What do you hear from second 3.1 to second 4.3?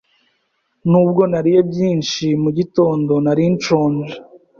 nari nshonje.